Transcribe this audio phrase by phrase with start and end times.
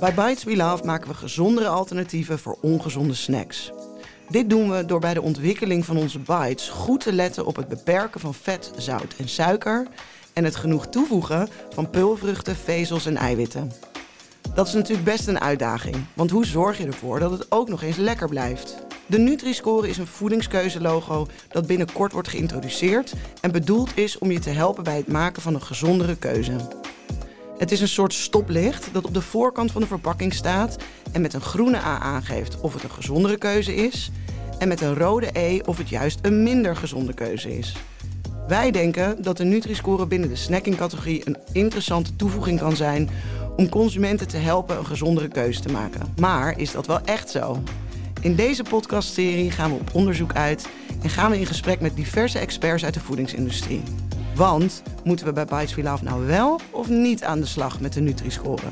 [0.00, 3.70] Bij Bites We Love maken we gezondere alternatieven voor ongezonde snacks.
[4.28, 7.68] Dit doen we door bij de ontwikkeling van onze bites goed te letten op het
[7.68, 9.86] beperken van vet, zout en suiker
[10.32, 13.72] en het genoeg toevoegen van pulvruchten, vezels en eiwitten.
[14.54, 17.82] Dat is natuurlijk best een uitdaging, want hoe zorg je ervoor dat het ook nog
[17.82, 18.87] eens lekker blijft?
[19.08, 24.50] De Nutri-score is een voedingskeuzelogo dat binnenkort wordt geïntroduceerd en bedoeld is om je te
[24.50, 26.56] helpen bij het maken van een gezondere keuze.
[27.58, 30.76] Het is een soort stoplicht dat op de voorkant van de verpakking staat
[31.12, 34.10] en met een groene A aangeeft of het een gezondere keuze is
[34.58, 37.76] en met een rode E of het juist een minder gezonde keuze is.
[38.48, 43.10] Wij denken dat de Nutri-score binnen de snackingcategorie een interessante toevoeging kan zijn
[43.56, 46.14] om consumenten te helpen een gezondere keuze te maken.
[46.20, 47.62] Maar is dat wel echt zo?
[48.20, 50.68] In deze podcastserie gaan we op onderzoek uit
[51.02, 53.82] en gaan we in gesprek met diverse experts uit de voedingsindustrie.
[54.34, 57.92] Want moeten we bij Bites We Love nou wel of niet aan de slag met
[57.92, 58.62] de Nutri-score?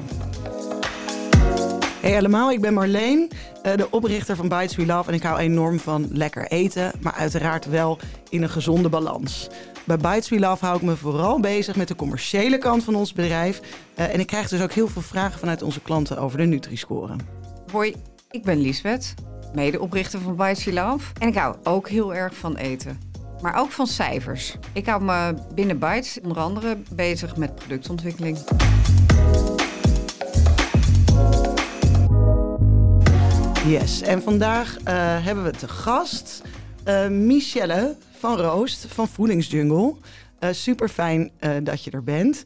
[2.00, 3.30] Hey allemaal, ik ben Marleen,
[3.62, 7.12] eh, de oprichter van Bites We Love en ik hou enorm van lekker eten, maar
[7.12, 9.48] uiteraard wel in een gezonde balans.
[9.84, 13.12] Bij Bites We Love hou ik me vooral bezig met de commerciële kant van ons
[13.12, 13.60] bedrijf
[13.94, 17.16] eh, en ik krijg dus ook heel veel vragen vanuit onze klanten over de Nutri-score.
[17.72, 17.94] Hoi,
[18.30, 19.14] ik ben Liesbeth,
[19.56, 23.00] medeoprichter van Bites Love en ik hou ook heel erg van eten.
[23.40, 24.56] Maar ook van cijfers.
[24.72, 28.38] Ik hou me binnen Bites onder andere bezig met productontwikkeling.
[33.66, 36.42] Yes, en vandaag eh, hebben we te gast
[36.88, 39.94] uh, Michelle van Roost van Voedingsjungle.
[40.40, 41.30] Uh, super fijn
[41.62, 42.44] dat je er bent.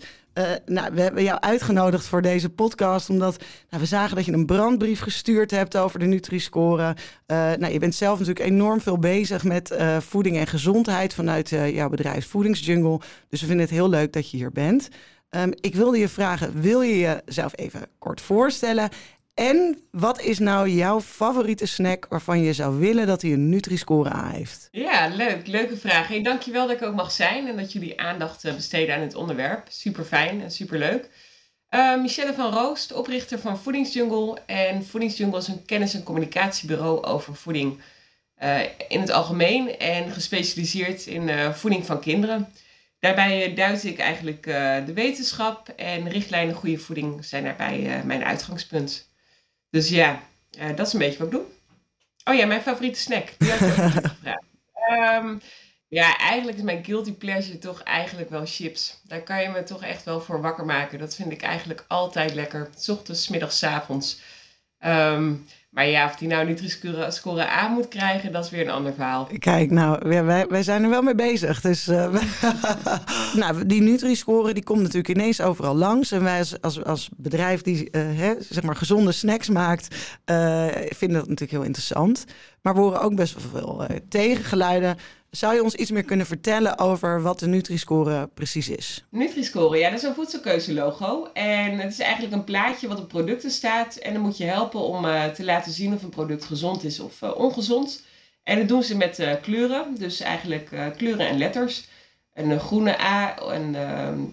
[0.67, 4.47] Nou, we hebben jou uitgenodigd voor deze podcast omdat nou, we zagen dat je een
[4.47, 6.97] brandbrief gestuurd hebt over de Nutri-score.
[7.27, 12.27] nou, je bent zelf natuurlijk enorm veel bezig met voeding en gezondheid vanuit jouw bedrijf
[12.29, 13.01] Voedingsjungle.
[13.29, 14.89] Dus we vinden het heel leuk dat je hier bent.
[15.37, 18.89] Um, ik wilde je vragen, wil je jezelf even kort voorstellen
[19.41, 24.15] en wat is nou jouw favoriete snack waarvan je zou willen dat hij een Nutri-score
[24.15, 24.69] A heeft?
[24.71, 25.47] Ja, leuk.
[25.47, 26.09] Leuke vraag.
[26.09, 29.15] Hey, dankjewel dat ik ook mag zijn en dat jullie aandacht eh, besteden aan het
[29.15, 29.67] onderwerp.
[29.69, 31.09] Super fijn en super leuk.
[31.71, 34.39] Uh, Michelle van Roost, oprichter van Voedingsjungle.
[34.47, 37.81] En Voedingsjungle is een kennis- en communicatiebureau over voeding
[38.43, 42.49] uh, in het algemeen en gespecialiseerd in voeding van kinderen.
[42.99, 44.43] Daarbij duid ik eigenlijk
[44.87, 49.10] de wetenschap en richtlijnen goede voeding zijn daarbij mijn uitgangspunt.
[49.71, 50.23] Dus ja,
[50.59, 51.45] uh, dat is een beetje wat ik doe.
[52.25, 53.33] Oh ja, mijn favoriete snack.
[53.39, 54.17] Die je ook gevraagd.
[55.25, 55.41] Um,
[55.89, 59.01] ja, eigenlijk is mijn guilty pleasure toch eigenlijk wel chips.
[59.05, 60.99] Daar kan je me toch echt wel voor wakker maken.
[60.99, 62.71] Dat vind ik eigenlijk altijd lekker.
[62.77, 64.21] S ochtends, middags, s avonds.
[64.85, 68.95] Um, maar ja, of die nou Nutri-score A moet krijgen, dat is weer een ander
[68.95, 69.29] verhaal.
[69.39, 71.61] Kijk, nou, wij, wij zijn er wel mee bezig.
[71.61, 72.15] Dus uh,
[73.41, 76.13] nou, die Nutri-score die komt natuurlijk ineens overal langs.
[76.13, 81.19] En wij als, als, bedrijf die uh, hè, zeg maar gezonde snacks maakt, uh, vinden
[81.19, 82.25] dat natuurlijk heel interessant.
[82.63, 84.97] Maar we horen ook best wel veel tegengeluiden.
[85.31, 89.05] Zou je ons iets meer kunnen vertellen over wat de Nutri-score precies is?
[89.11, 91.31] Nutri-score, ja, dat is een voedselkeuzelogo.
[91.33, 93.97] En het is eigenlijk een plaatje wat op producten staat.
[93.97, 97.01] En dan moet je helpen om uh, te laten zien of een product gezond is
[97.01, 98.05] of uh, ongezond.
[98.43, 101.89] En dat doen ze met uh, kleuren, dus eigenlijk kleuren en letters.
[102.35, 103.75] Een groene A en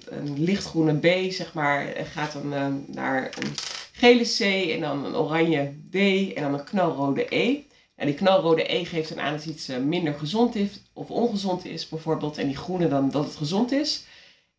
[0.05, 3.53] een lichtgroene B, zeg maar, gaat dan naar een
[3.91, 5.95] gele C en dan een oranje D
[6.35, 7.59] en dan een knalrode E.
[7.97, 11.65] En die knalrode E geeft dan aan dat iets eh, minder gezond is of ongezond
[11.65, 12.37] is bijvoorbeeld.
[12.37, 14.03] En die groene dan dat het gezond is.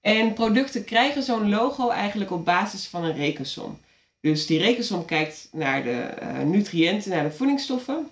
[0.01, 3.79] En producten krijgen zo'n logo eigenlijk op basis van een rekensom.
[4.21, 8.09] Dus die rekensom kijkt naar de uh, nutriënten, naar de voedingsstoffen.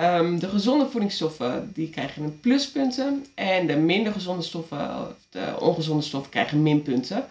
[0.00, 3.26] Um, de gezonde voedingsstoffen die krijgen een pluspunten.
[3.34, 7.26] En de minder gezonde stoffen, de ongezonde stoffen, krijgen minpunten.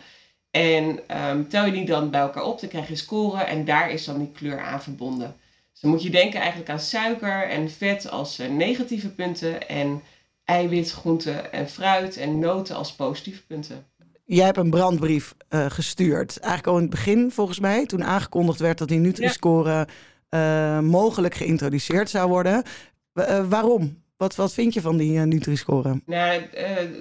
[0.52, 3.92] En um, tel je die dan bij elkaar op, dan krijg je score en daar
[3.92, 5.36] is dan die kleur aan verbonden.
[5.78, 10.02] Dus dan moet je denken eigenlijk aan suiker en vet als uh, negatieve punten en
[10.44, 13.86] eiwit, groenten en fruit en noten als positieve punten.
[14.26, 16.40] Jij hebt een brandbrief uh, gestuurd.
[16.40, 19.88] Eigenlijk al in het begin volgens mij, toen aangekondigd werd dat die Nutri-score
[20.30, 20.78] ja.
[20.78, 22.64] uh, mogelijk geïntroduceerd zou worden.
[23.50, 24.04] waarom?
[24.16, 26.02] Wat, wat vind je van die Nutri-score?
[26.06, 26.42] Nou,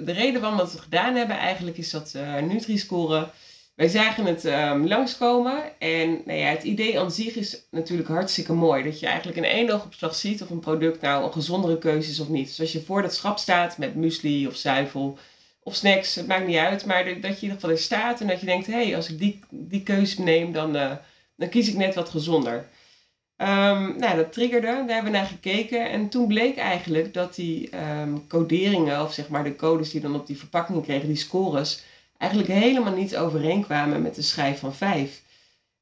[0.04, 3.28] de reden waarom we het gedaan hebben eigenlijk is dat Nutri-score
[3.76, 8.52] wij zagen het um, langskomen en nou ja, het idee aan zich is natuurlijk hartstikke
[8.52, 8.82] mooi.
[8.82, 12.20] Dat je eigenlijk in één oogopslag ziet of een product nou een gezondere keuze is
[12.20, 12.46] of niet.
[12.46, 15.18] Dus als je voor dat schap staat met muesli of zuivel
[15.62, 16.86] of snacks, het maakt niet uit.
[16.86, 19.10] Maar dat je in ieder geval er staat en dat je denkt, hé, hey, als
[19.10, 20.92] ik die, die keuze neem, dan, uh,
[21.36, 22.68] dan kies ik net wat gezonder.
[23.36, 25.90] Um, nou, dat triggerde, daar hebben we naar gekeken.
[25.90, 27.70] En toen bleek eigenlijk dat die
[28.00, 31.82] um, coderingen, of zeg maar de codes die dan op die verpakkingen kregen, die scores
[32.18, 35.22] eigenlijk helemaal niet overeenkwamen met de schijf van 5.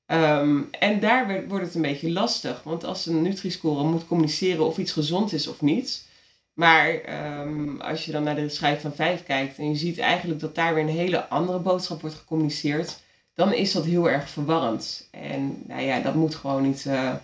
[0.07, 4.65] Ehm, en daar werd, wordt het een beetje lastig, want als een Nutri-score moet communiceren
[4.67, 6.07] of iets gezond is of niet.
[6.55, 10.41] Maar ehm, als je dan naar de schijf van 5 kijkt en je ziet eigenlijk
[10.41, 13.03] dat daar weer een hele andere boodschap wordt gecommuniceerd,
[13.35, 15.09] dan is dat heel erg verwarrend.
[15.11, 17.15] En nou ja, dat moet gewoon niet uh,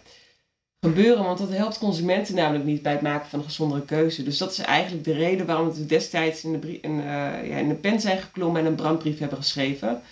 [0.80, 4.22] gebeuren, want dat helpt consumenten namelijk niet bij het maken van een gezondere keuze.
[4.22, 7.04] Dus dat is eigenlijk de reden waarom we destijds in de, in, uh,
[7.48, 10.02] ja, in de pen zijn geklommen en een brandbrief hebben geschreven.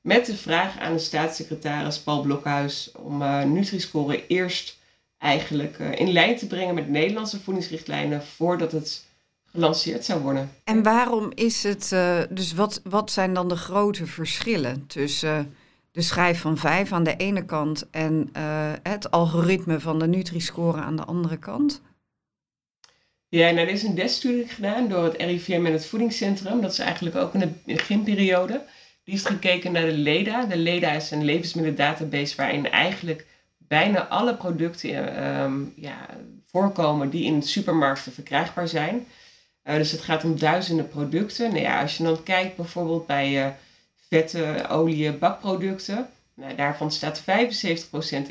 [0.00, 4.78] Met de vraag aan de staatssecretaris Paul Blokhuis om uh, Nutri-score eerst
[5.18, 9.06] eigenlijk uh, in lijn te brengen met Nederlandse voedingsrichtlijnen voordat het
[9.52, 10.50] gelanceerd zou worden.
[10.64, 11.88] En waarom is het,
[12.30, 15.54] dus wat, wat zijn dan de grote verschillen tussen
[15.92, 18.30] de schijf van 5 aan de ene kant en
[18.82, 21.82] het algoritme van de Nutri-score aan de andere kant?
[23.30, 26.60] Ja, nou, er is een desstudie gedaan door het RIVM en het Voedingscentrum.
[26.60, 28.64] Dat is eigenlijk ook in de beginperiode.
[29.04, 30.44] Die is gekeken naar de LEDA.
[30.44, 33.26] De LEDA is een levensmiddelendatabase waarin eigenlijk
[33.58, 36.06] bijna alle producten um, ja,
[36.46, 39.06] voorkomen die in supermarkten verkrijgbaar zijn.
[39.64, 41.48] Uh, dus het gaat om duizenden producten.
[41.48, 43.52] Nou ja, als je dan kijkt bijvoorbeeld bij uh,
[44.08, 46.08] vetten, olie, bakproducten.
[46.34, 47.24] Nou, daarvan staat 75%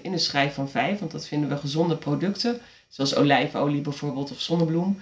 [0.02, 2.60] in de schijf van 5, want dat vinden we gezonde producten.
[2.90, 5.02] Zoals olijfolie bijvoorbeeld of zonnebloem.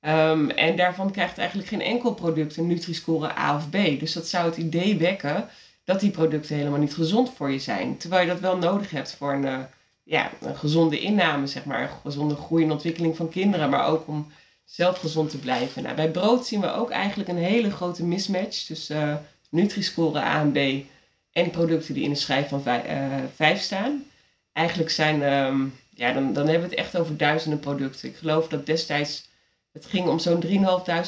[0.00, 4.00] Um, en daarvan krijgt eigenlijk geen enkel product een Nutri-score A of B.
[4.00, 5.48] Dus dat zou het idee wekken
[5.84, 7.96] dat die producten helemaal niet gezond voor je zijn.
[7.96, 9.58] Terwijl je dat wel nodig hebt voor een, uh,
[10.02, 11.82] ja, een gezonde inname, zeg maar.
[11.82, 14.32] Een gezonde groei en ontwikkeling van kinderen, maar ook om
[14.64, 15.82] zelf gezond te blijven.
[15.82, 19.14] Nou, bij brood zien we ook eigenlijk een hele grote mismatch uh,
[19.50, 20.84] Nutri-score A en B
[21.32, 24.04] en producten die in de schijf van 5 uh, staan.
[24.52, 28.08] Eigenlijk zijn, um, ja, dan, dan hebben we het echt over duizenden producten.
[28.08, 29.28] Ik geloof dat destijds
[29.72, 30.44] het ging om zo'n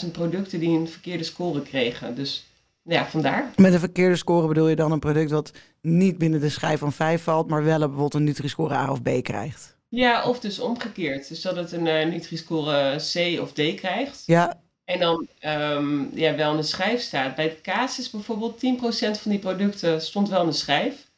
[0.05, 2.15] 3.500 producten die een verkeerde score kregen.
[2.15, 2.47] Dus
[2.83, 3.51] ja, vandaar.
[3.57, 6.93] Met een verkeerde score bedoel je dan een product wat niet binnen de schijf van
[6.93, 9.77] 5 valt, maar wel bijvoorbeeld een Nutri-score A of B krijgt?
[9.89, 11.29] Ja, of dus omgekeerd.
[11.29, 14.23] Dus dat het een uh, Nutri-score C of D krijgt.
[14.27, 14.61] Ja.
[14.93, 17.35] En dan um, ja, wel in de schijf staat.
[17.35, 21.11] Bij het kaas is bijvoorbeeld 10% van die producten stond wel in de schijf.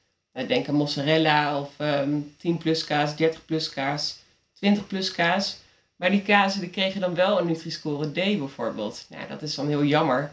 [0.47, 4.19] Denk aan mozzarella of um, 10 plus kaas, 30 plus kaas,
[4.53, 5.57] 20 plus kaas.
[5.97, 9.07] Maar die kazen die kregen dan wel een Nutri-score D bijvoorbeeld.
[9.09, 10.31] Ja, dat is dan heel jammer.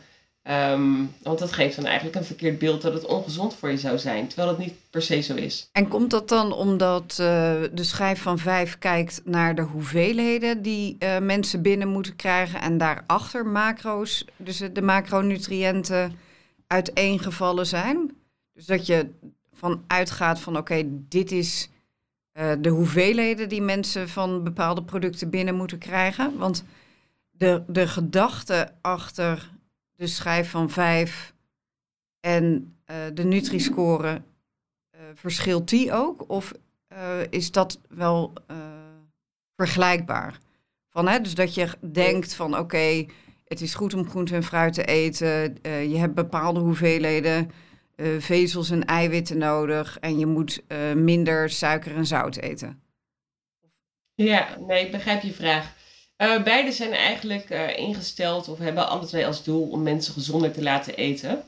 [0.49, 3.97] Um, want dat geeft dan eigenlijk een verkeerd beeld dat het ongezond voor je zou
[3.97, 4.27] zijn.
[4.27, 5.69] Terwijl het niet per se zo is.
[5.71, 7.17] En komt dat dan omdat uh,
[7.71, 12.61] de schijf van 5 kijkt naar de hoeveelheden die uh, mensen binnen moeten krijgen.
[12.61, 16.15] En daarachter macro's, dus de macronutriënten
[16.67, 18.11] uiteengevallen zijn?
[18.53, 19.09] Dus dat je
[19.53, 21.69] van uitgaat van oké, dit is
[22.33, 26.37] uh, de hoeveelheden die mensen van bepaalde producten binnen moeten krijgen.
[26.37, 26.63] Want
[27.31, 29.49] de, de gedachte achter
[30.01, 31.33] de schijf van 5
[32.19, 34.21] en uh, de Nutri-score,
[34.95, 36.29] uh, verschilt die ook?
[36.29, 36.51] Of
[37.29, 38.33] is dat wel
[39.55, 40.37] vergelijkbaar?
[40.89, 43.05] Van, hè, dus dat je denkt van oké,
[43.45, 45.57] het is goed om groente en fruit te eten.
[45.63, 47.51] je hebt bepaalde hoeveelheden
[48.19, 50.63] vezels en eiwitten nodig en je moet
[50.95, 52.81] minder suiker en zout eten.
[54.15, 55.80] Ja, nee, ik begrijp je vraag.
[56.21, 60.63] Uh, beide zijn eigenlijk ingesteld of hebben alle twee als doel om mensen gezonder te
[60.63, 61.43] laten eten.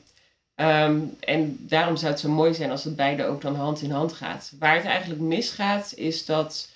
[0.56, 3.90] Um, en daarom zou het zo mooi zijn als het beide ook dan hand in
[3.90, 4.52] hand gaat.
[4.58, 6.70] Waar het eigenlijk misgaat is dat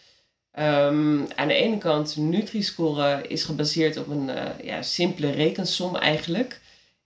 [0.59, 4.31] um, aan de ene kant Nutri-score is gebaseerd op een
[4.63, 6.61] ja, simpele rekensom eigenlijk.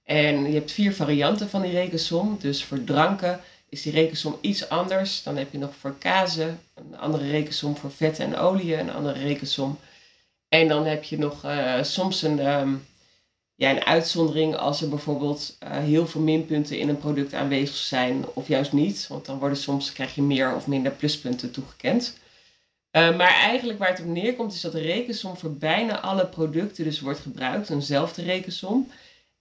[0.04, 2.36] En je hebt vier varianten van die rekensom.
[2.40, 5.22] Dus voor dranken is die rekensom iets anders.
[5.22, 9.18] Dan heb je nog voor kazen een andere rekensom voor vetten en oliën, een andere
[9.18, 9.78] rekensom.
[10.52, 12.86] En dan heb je nog uh, soms een, um,
[13.54, 18.24] ja, een uitzondering als er bijvoorbeeld uh, heel veel minpunten in een product aanwezig zijn
[18.34, 19.06] of juist niet.
[19.08, 22.18] Want dan worden soms, krijg je meer of minder pluspunten toegekend.
[22.92, 26.84] Uh, maar eigenlijk waar het op neerkomt is dat de rekensom voor bijna alle producten
[26.84, 27.70] dus wordt gebruikt.
[27.70, 28.90] Eenzelfde rekensom.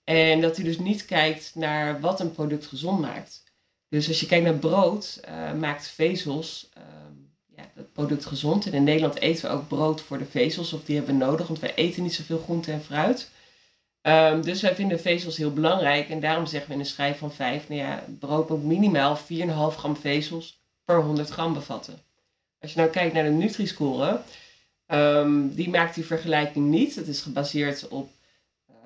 [0.04, 3.42] En dat hij dus niet kijkt naar wat een product gezond maakt.
[3.88, 5.20] Dus als je kijkt naar brood,
[5.58, 6.84] maakt vezels uh,
[7.56, 8.66] ja, het product gezond.
[8.66, 11.46] En in Nederland eten we ook brood voor de vezels, of die hebben we nodig,
[11.46, 13.30] want wij eten niet zoveel groente en fruit.
[14.02, 17.32] Um, dus wij vinden vezels heel belangrijk en daarom zeggen we in een schijf van
[17.32, 19.22] 5, nou ja, brood moet minimaal 4,5
[19.76, 21.98] gram vezels per 100 gram bevatten.
[22.60, 24.20] Als je nou kijkt naar de Nutri-score,
[24.86, 26.94] um, die maakt die vergelijking niet.
[26.94, 28.10] Het is gebaseerd op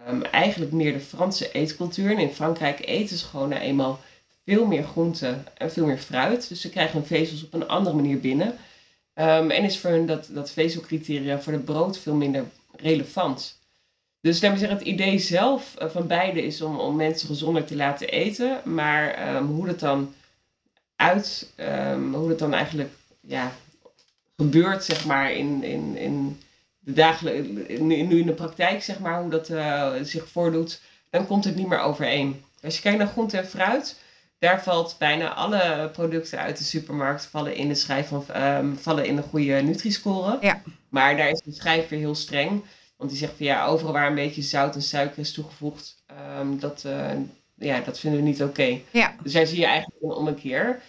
[0.09, 2.11] um, eigenlijk meer de Franse eetcultuur.
[2.11, 4.01] En in Frankrijk eten ze gewoon nou eenmaal
[4.47, 6.49] veel meer groenten en veel meer fruit.
[6.49, 8.47] Dus ze krijgen hun vezels op een andere manier binnen.
[9.15, 12.45] Um, en is voor hun dat, dat vezelcriteria voor het brood veel minder
[12.77, 13.59] relevant.
[14.21, 18.09] Dus zeggen, het idee zelf eh, van beide is om, om mensen gezonder te laten
[18.09, 18.61] eten.
[18.65, 20.15] Maar ehm, hoe dat dan
[20.97, 23.53] uit, ehm, hoe dat dan eigenlijk ja,
[24.37, 26.41] gebeurt, zeg maar, in, in, in
[26.79, 31.45] de dagelijkse, nu in de praktijk, zeg maar, hoe dat uh, zich voordoet, dan komt
[31.45, 32.43] het niet meer overeen.
[32.63, 33.97] Als je kijkt naar groente en fruit,
[34.39, 39.07] daar valt bijna alle producten uit de supermarkt vallen in de schijf van um, vallen
[39.07, 40.39] in de goede Nutri-score.
[40.41, 40.63] Ja.
[40.89, 42.65] Maar daar is de schijf weer heel streng.
[42.97, 46.05] Want die zegt van ja, overal waar een beetje zout en suiker is toegevoegd,
[46.41, 47.11] um, dat, uh,
[47.55, 48.51] ja, dat vinden we niet oké.
[48.51, 48.85] Okay.
[48.91, 49.15] Ja.
[49.23, 50.81] Dus daar zie je eigenlijk een ommekeer.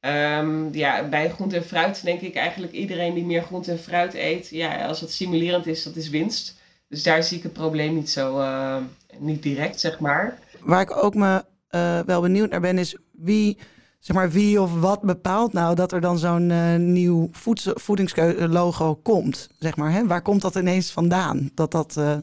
[0.00, 4.14] Um, ja, bij groente en fruit denk ik eigenlijk iedereen die meer groente en fruit
[4.14, 6.54] eet, ja, als dat stimulerend is, dat is winst.
[6.88, 8.76] Dus daar zie ik het probleem niet zo, uh,
[9.18, 10.38] niet direct, zeg maar.
[10.60, 13.58] Waar ik ook me uh, wel benieuwd naar ben, is wie,
[13.98, 17.28] zeg maar, wie of wat bepaalt nou dat er dan zo'n uh, nieuw
[17.74, 19.48] voedingslogo komt?
[19.58, 20.06] Zeg maar, hè?
[20.06, 21.50] Waar komt dat ineens vandaan?
[21.54, 22.16] Dat dat uh,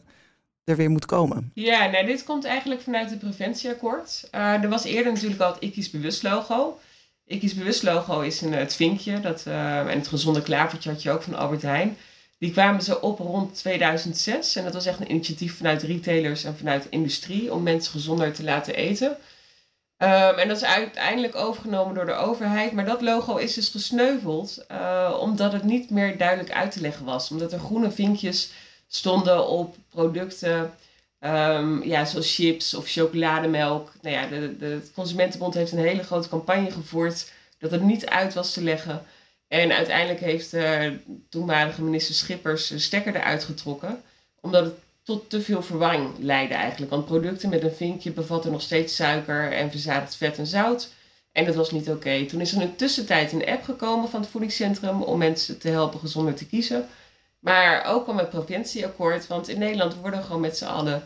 [0.63, 1.51] er weer moet komen?
[1.53, 4.27] Ja, nou, dit komt eigenlijk vanuit het preventieakkoord.
[4.31, 6.79] er was eerder natuurlijk al het IKIS bewust logo.
[7.25, 11.23] IKIS bewust logo is een, het vinkje dat, en het gezonde klavertje had je ook
[11.23, 11.97] van Albert Heijn.
[12.41, 16.57] Die kwamen ze op rond 2006 en dat was echt een initiatief vanuit retailers en
[16.57, 19.17] vanuit de industrie om mensen gezonder te laten eten.
[20.01, 22.71] Um, en dat is uiteindelijk overgenomen door de overheid.
[22.71, 27.05] Maar dat logo is dus gesneuveld uh, omdat het niet meer duidelijk uit te leggen
[27.05, 27.31] was.
[27.31, 28.51] Omdat er groene vinkjes
[28.87, 30.73] stonden op producten
[31.19, 33.91] um, ja, zoals chips of chocolademelk.
[34.01, 38.33] Nou ja, de, de Consumentenbond heeft een hele grote campagne gevoerd dat het niet uit
[38.33, 39.03] was te leggen.
[39.47, 40.97] En uiteindelijk heeft de
[41.29, 44.01] toenmalige minister Schippers de stekker eruit getrokken.
[44.39, 44.75] Omdat het
[45.11, 46.91] tot te veel verwarring leidde eigenlijk.
[46.91, 50.93] Want producten met een vinkje bevatten nog steeds suiker en verzadigd vet en zout.
[51.31, 52.25] En dat was niet oké.
[52.25, 55.69] Toen is er in de tussentijd een app gekomen van het voedingscentrum om mensen te
[55.69, 56.87] helpen gezonder te kiezen.
[57.39, 61.03] Maar ook al met provincieakkoord, want in Nederland worden gewoon met z'n allen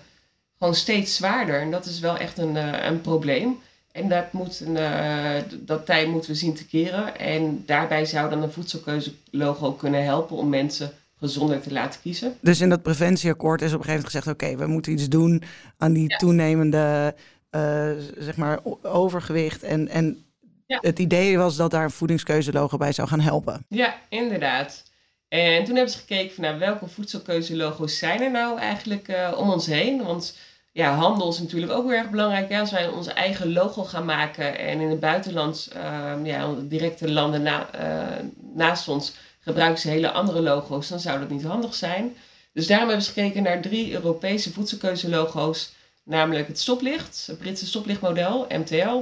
[0.57, 1.62] gewoon steeds zwaarder.
[1.62, 3.59] En dat is wel echt een, uh, een probleem.
[3.91, 7.17] En dat, moet een, uh, dat tijd moeten we zien te keren.
[7.17, 12.38] En daarbij zou dan een voedselkeuze logo kunnen helpen om mensen gezonder te laten kiezen.
[12.41, 15.10] Dus in dat preventieakkoord is op een gegeven moment gezegd: oké, okay, we moeten iets
[15.10, 15.43] doen
[15.77, 16.17] aan die ja.
[16.17, 17.15] toenemende
[17.51, 19.63] uh, zeg maar overgewicht.
[19.63, 20.25] En, en
[20.65, 20.77] ja.
[20.81, 23.65] het idee was dat daar een voedingskeuzelogo bij zou gaan helpen.
[23.69, 24.84] Ja, inderdaad.
[25.27, 29.50] En toen hebben ze gekeken van nou, welke voedselkeuzelogo's zijn er nou eigenlijk uh, om
[29.50, 30.03] ons heen.
[30.03, 30.38] Want
[30.72, 32.50] ja, handel is natuurlijk ook heel erg belangrijk.
[32.50, 37.12] Ja, als wij onze eigen logo gaan maken en in het buitenland, uh, ja, directe
[37.12, 41.73] landen na, uh, naast ons gebruiken ze hele andere logo's, dan zou dat niet handig
[41.73, 42.15] zijn.
[42.53, 45.73] Dus daarom hebben ze gekeken naar drie Europese voedselkeuzelogo's,
[46.03, 49.01] namelijk het stoplicht, het Britse stoplichtmodel, MTL,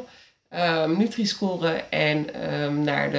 [0.56, 3.18] um, Nutri-score en um, naar de,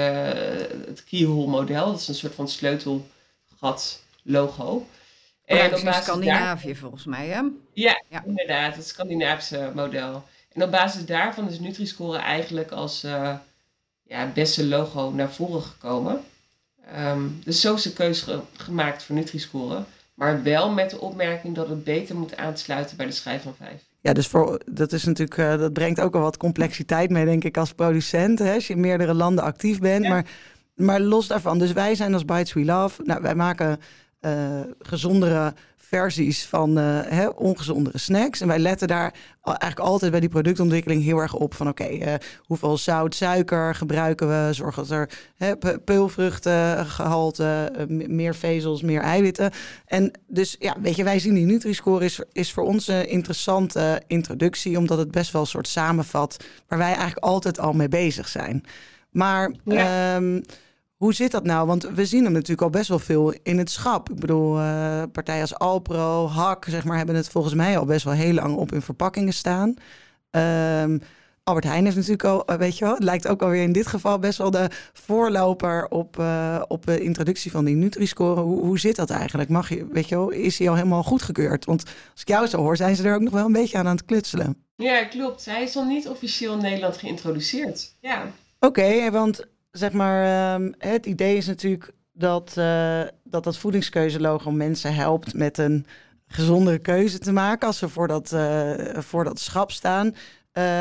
[0.87, 4.87] het keyhole model, dat is een soort van sleutelgat logo.
[5.45, 6.77] En op basis Scandinavië daar...
[6.77, 7.43] volgens mij, hè?
[7.73, 10.25] Ja, ja, inderdaad, het Scandinavische model.
[10.53, 13.35] En op basis daarvan is Nutri-score eigenlijk als uh,
[14.03, 16.25] ja, beste logo naar voren gekomen.
[16.99, 19.85] Um, dus zo is de keuze ge gemaakt voor Nutri-score.
[20.15, 23.71] Maar wel met de opmerking dat het beter moet aansluiten bij de schijf van 5.
[24.01, 27.45] Ja, dus voor, dat, is natuurlijk, uh, dat brengt ook al wat complexiteit mee, denk
[27.45, 28.39] ik, als producent.
[28.39, 30.05] Hè, als je in meerdere landen actief bent.
[30.05, 30.11] Ja.
[30.11, 30.27] Maar,
[30.75, 33.03] maar los daarvan, dus wij zijn als Bites We Love.
[33.05, 33.81] Nou, wij maken
[34.21, 35.55] uh, gezondere
[35.89, 38.41] versies van uh, hè, ongezondere snacks.
[38.41, 42.15] En wij letten daar eigenlijk altijd bij die productontwikkeling heel erg op van oké, okay,
[42.15, 49.01] uh, hoeveel zout, suiker gebruiken we, zorg dat er hè, peulvruchtengehalte, uh, meer vezels, meer
[49.01, 49.51] eiwitten.
[49.87, 54.03] En dus ja, weet je, wij zien die Nutri-score is, is voor ons een interessante
[54.07, 58.29] introductie, omdat het best wel een soort samenvat waar wij eigenlijk altijd al mee bezig
[58.29, 58.65] zijn.
[59.11, 60.17] Maar ja.
[60.17, 60.43] um,
[61.05, 61.67] hoe zit dat nou?
[61.67, 64.11] Want we zien hem natuurlijk al best wel veel in het schap.
[64.11, 68.05] Ik bedoel, uh, partijen als Alpro, Hak, zeg maar, hebben het volgens mij al best
[68.05, 69.75] wel heel lang op hun verpakkingen staan.
[70.31, 71.01] Um,
[71.43, 74.19] Albert Heijn heeft natuurlijk al, weet je wel, het lijkt ook alweer in dit geval
[74.19, 78.41] best wel de voorloper op, uh, op de introductie van die Nutri-score.
[78.41, 79.49] Hoe, hoe zit dat eigenlijk?
[79.49, 81.65] Mag je, weet je wel, is hij al helemaal goedgekeurd?
[81.65, 81.83] Want
[82.13, 83.97] als ik jou zo hoor, zijn ze er ook nog wel een beetje aan aan
[83.97, 84.57] het klutselen.
[84.77, 85.45] Ja, klopt.
[85.45, 87.95] Hij is nog niet officieel in Nederland geïntroduceerd.
[88.01, 88.23] Ja.
[88.59, 94.51] Oké, okay, want zeg maar, um, het idee is natuurlijk dat uh, dat, dat voedingskeuzelogo
[94.51, 95.87] mensen helpt met een
[96.27, 100.07] gezondere keuze te maken als ze voor dat, uh, voor dat schap staan.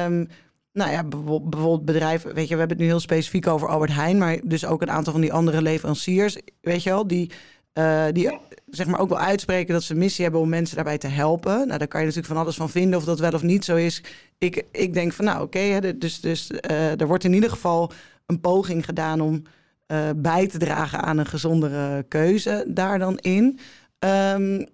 [0.05, 0.27] Um,
[0.71, 4.17] nou ja, bijvoorbeeld bedrijven, weet je, we hebben het nu heel specifiek over Albert Heijn,
[4.17, 7.31] maar dus ook een aantal van die andere leveranciers, weet je wel, die,
[7.73, 11.07] uh, die zeg maar ook wel uitspreken dat ze missie hebben om mensen daarbij te
[11.07, 11.67] helpen.
[11.67, 13.75] Nou, daar kan je natuurlijk van alles van vinden of dat wel of niet zo
[13.75, 14.03] is.
[14.37, 16.51] Ik, ik denk van nou oké, okay, dus, dus
[16.97, 17.91] er wordt in ieder geval
[18.25, 19.43] een poging gedaan om
[19.87, 23.59] uh, bij te dragen aan een gezondere keuze daar dan in.
[23.99, 24.67] Um,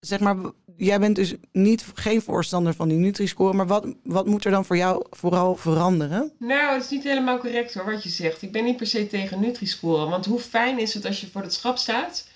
[0.00, 0.36] zeg maar,
[0.76, 3.54] jij bent dus niet, geen voorstander van die Nutri-score.
[3.54, 6.32] Maar wat, wat moet er dan voor jou vooral veranderen?
[6.38, 8.42] Nou, het is niet helemaal correct hoor, wat je zegt.
[8.42, 10.10] Ik ben niet per se tegen Nutri-score.
[10.10, 12.32] Want hoe fijn is het als je voor het schap staat...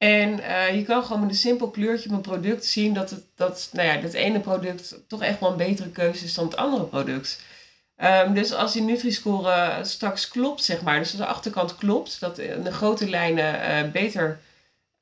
[0.00, 3.24] En uh, je kan gewoon met een simpel kleurtje op een product zien dat het,
[3.34, 6.56] dat, nou ja, dat ene product toch echt wel een betere keuze is dan het
[6.56, 7.42] andere product.
[8.02, 12.62] Um, dus als die Nutri-score straks klopt, zeg maar, dus de achterkant klopt, dat in
[12.62, 14.38] de grote lijnen uh, beter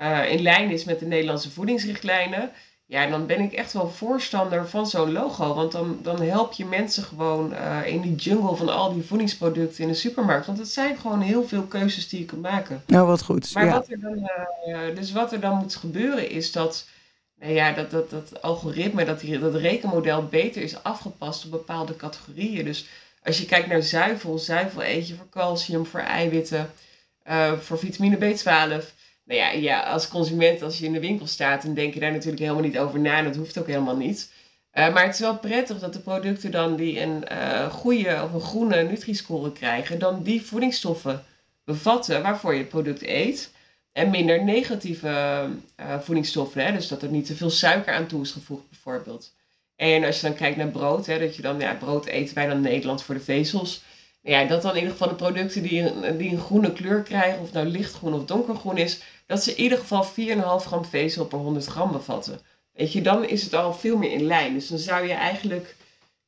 [0.03, 2.51] uh, in lijn is met de Nederlandse voedingsrichtlijnen,
[2.87, 5.55] ja, dan ben ik echt wel voorstander van zo'n logo.
[5.55, 9.89] Want dan, dan help je mensen gewoon in die jungle van al die voedingsproducten in
[9.89, 10.47] de supermarkt.
[10.47, 12.83] Want het zijn gewoon heel veel keuzes die je kunt maken.
[12.87, 13.55] Nou, wat goed.
[13.55, 13.73] Maar ja.
[13.73, 14.31] wat er dan,
[14.95, 16.87] dus wat er dan moet gebeuren is dat,
[17.41, 22.65] nou ja, dat, dat, dat algoritme, dat, dat rekenmodel beter is afgepast op bepaalde categorieën.
[22.65, 22.87] Dus
[23.23, 26.71] als je kijkt naar zuivel, zuivel eet je voor calcium, voor eiwitten,
[27.29, 28.97] uh, voor vitamine B12
[29.29, 32.13] nou ja, ja, als consument, als je in de winkel staat, dan denk je daar
[32.13, 33.23] natuurlijk helemaal niet over na.
[33.23, 34.33] Dat hoeft ook helemaal niet.
[34.75, 38.33] Uh, maar het is wel prettig dat de producten dan die een uh, goede of
[38.33, 41.25] een groene Nutri-score krijgen, dan die voedingsstoffen
[41.65, 43.53] bevatten waarvoor je het product eet.
[43.93, 45.09] En minder negatieve
[45.81, 46.65] uh, voedingsstoffen.
[46.65, 46.73] Hè?
[46.73, 49.35] Dus dat er niet te veel suiker aan toe is gevoegd, bijvoorbeeld.
[49.77, 52.47] En als je dan kijkt naar brood, hè, dat je dan, ja, brood eten wij
[52.47, 53.83] dan in Nederland voor de vezels.
[54.23, 57.41] Ja, dat dan in ieder geval de producten die een, die een groene kleur krijgen,
[57.41, 60.11] of nou lichtgroen of donkergroen is, dat ze in ieder geval 4,5
[60.67, 62.41] gram vezel per 100 gram bevatten.
[62.73, 64.55] Weet je, dan is het al veel meer in lijn.
[64.55, 65.77] Dus dan zou je eigenlijk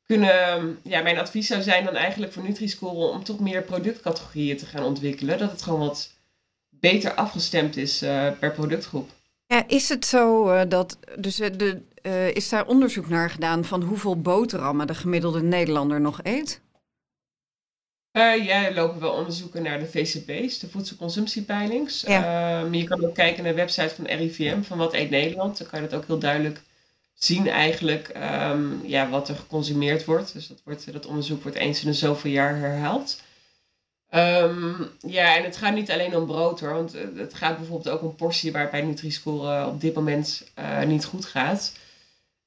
[0.04, 4.66] kunnen, ja, mijn advies zou zijn dan eigenlijk voor Nutri-Score om toch meer productcategorieën te
[4.66, 5.38] gaan ontwikkelen.
[5.38, 6.12] Dat het gewoon wat
[6.80, 9.10] beter afgestemd is uh, per productgroep.
[9.46, 11.82] Ja, is het zo uh, dat, dus uh, de,
[12.34, 16.60] is daar onderzoek naar gedaan van hoeveel boterhammen de gemiddelde Nederlander nog eet?
[18.12, 22.00] Ja, lopen wel onderzoeken naar de VCP's, de voedselconsumptiepeilings.
[22.00, 22.62] Ja.
[22.64, 25.58] Uh, je kan ook kijken naar de website van RIVM, van wat eet Nederland.
[25.58, 26.60] Dan kan je dat ook heel duidelijk
[27.14, 28.12] zien eigenlijk,
[28.52, 30.32] um, ja, wat er geconsumeerd wordt.
[30.32, 33.20] Dus dat, wordt, dat onderzoek wordt eens in de zoveel jaar herhaald.
[34.14, 38.02] Um, ja, en het gaat niet alleen om brood hoor, want het gaat bijvoorbeeld ook
[38.02, 41.76] om portie waar bij Nutri-Score op dit moment uh, niet goed gaat.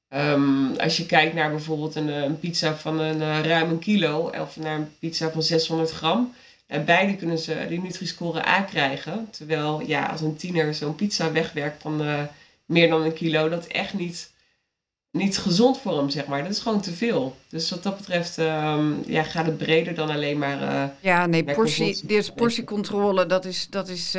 [0.08, 4.56] Um, als je kijkt naar bijvoorbeeld een, een pizza van een ruim een kilo of
[4.56, 6.34] naar een pizza van 600 gram.
[6.66, 9.28] En beide kunnen ze die Nutri-score A krijgen.
[9.30, 12.28] Terwijl ja, als een tiener zo'n pizza wegwerkt van
[12.66, 14.32] meer dan een kilo, dat echt niet,
[15.14, 16.42] niet gezond voor hem, zeg maar.
[16.42, 17.36] Dat is gewoon te veel.
[17.48, 20.62] Dus wat dat betreft um, ja, gaat het breder dan alleen maar...
[20.62, 23.68] Uh, ja, nee, portie, dus portiecontrole, dat is...
[23.70, 24.12] Dat is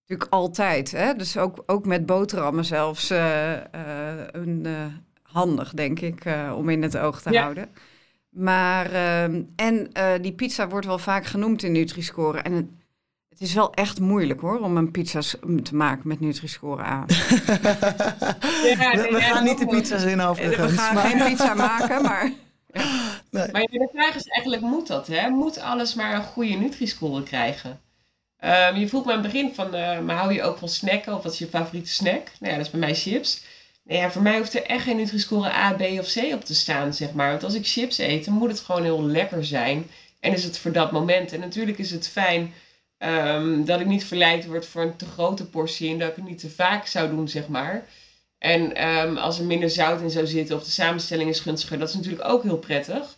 [0.00, 0.90] natuurlijk altijd.
[0.90, 1.14] Hè?
[1.14, 3.60] Dus ook, ook met boterhammen zelfs uh, uh,
[4.32, 4.66] een,
[5.22, 6.24] handig, denk ik,
[6.56, 7.42] om in het oog te ja.
[7.42, 7.68] houden.
[8.28, 9.90] Maar, ehm, en
[10.22, 12.38] die pizza wordt wel vaak genoemd in Nutri-score.
[12.38, 12.77] En
[13.38, 15.20] het, is wel echt moeilijk hoor, om een pizza
[15.62, 17.06] te maken met Nutri-score aan.
[17.08, 20.72] ja, we, we gaan niet de pizza's in overigens.
[20.72, 21.04] We gaan maar...
[21.04, 22.32] geen pizza maken, maar...
[22.72, 22.82] Ja.
[23.30, 23.50] Nee.
[23.52, 25.06] Maar de vraag is eigenlijk, moet dat?
[25.06, 25.28] Hè?
[25.28, 27.80] Moet alles maar een goede Nutri-score krijgen?
[28.44, 31.14] Um, je vroeg me aan het begin van, uh, maar hou je ook van snacken
[31.14, 32.30] of wat is je favoriete snack?
[32.40, 33.44] Nou ja, dat is bij mij chips.
[33.82, 36.54] Nou ja, voor mij hoeft er echt geen Nutri-score A, B of C op te
[36.54, 37.30] staan, zeg maar.
[37.30, 39.90] Want als ik chips eet, dan moet het gewoon heel lekker zijn.
[40.20, 41.32] En is het voor dat moment.
[41.32, 42.52] En natuurlijk is het fijn
[42.98, 46.24] um, dat ik niet verleid word voor een te grote portie en dat ik het
[46.24, 47.86] niet te vaak zou doen, zeg maar.
[48.38, 51.88] En um, als er minder zout in zou zitten of de samenstelling is gunstiger, dat
[51.88, 53.16] is natuurlijk ook heel prettig.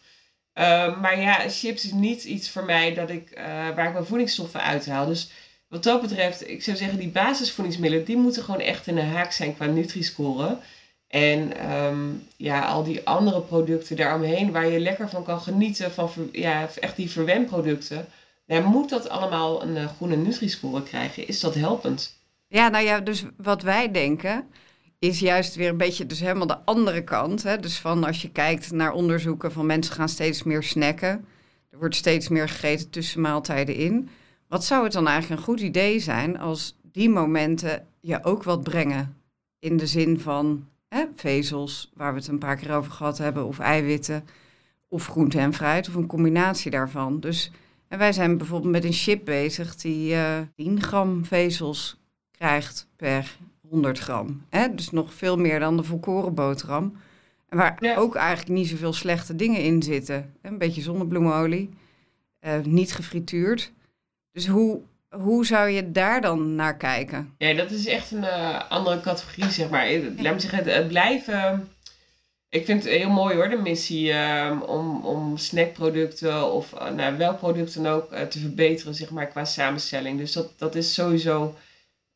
[0.55, 4.07] Uh, maar ja, chips is niet iets voor mij dat ik, uh, waar ik mijn
[4.07, 5.07] voedingsstoffen uithaal.
[5.07, 5.31] Dus
[5.69, 9.33] wat dat betreft, ik zou zeggen, die basisvoedingsmiddelen, die moeten gewoon echt in de haak
[9.33, 10.57] zijn qua Nutri-score.
[11.09, 11.53] En
[12.37, 16.97] ja, al die andere producten daaromheen, waar je lekker van kan genieten, van ja, echt
[16.97, 18.07] die verwenproducten.
[18.51, 21.29] Ja, moet dat allemaal een uh, groene Nutri-score krijgen?
[21.29, 22.19] Is dat helpend?
[22.47, 24.47] Ja, nou ja, dus wat wij denken,
[24.99, 27.43] is juist weer een beetje dus helemaal de andere kant.
[27.43, 27.59] Hè?
[27.59, 31.25] Dus van als je kijkt naar onderzoeken van mensen gaan steeds meer snacken.
[31.71, 34.09] Er wordt steeds meer gegeten tussen maaltijden in.
[34.49, 38.63] Wat zou het dan eigenlijk een goed idee zijn als die momenten je ook wat
[38.63, 39.17] brengen?
[39.59, 43.47] In de zin van hè, vezels, waar we het een paar keer over gehad hebben,
[43.47, 44.25] of eiwitten,
[44.89, 47.21] of groente en fruit, of een combinatie daarvan.
[47.21, 47.51] Dus
[47.91, 52.01] en wij zijn bijvoorbeeld met een chip bezig die uh, 10 gram vezels
[52.31, 53.37] krijgt per
[53.69, 54.45] 100 gram.
[54.49, 54.75] Hè?
[54.75, 56.97] Dus nog veel meer dan de volkoren boterham.
[57.49, 57.97] En waar ja.
[57.97, 60.35] ook eigenlijk niet zoveel slechte dingen in zitten.
[60.43, 61.71] Een beetje zonnebloemolie,
[62.41, 63.73] uh, niet gefrituurd.
[64.33, 67.35] Dus hoe, hoe zou je daar dan naar kijken?
[67.39, 69.91] Ja, dat is echt een uh, andere categorie, zeg maar.
[70.17, 71.69] Laat me zeggen, het, het blijven...
[72.51, 77.17] Ik vind het heel mooi hoor, de missie um, om, om snackproducten of uh, nou,
[77.17, 80.19] welk product dan ook uh, te verbeteren, zeg maar, qua samenstelling.
[80.19, 81.55] Dus dat, dat is sowieso